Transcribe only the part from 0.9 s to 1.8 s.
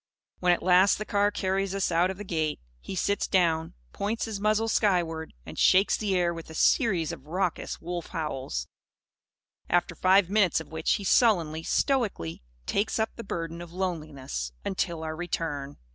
the car carries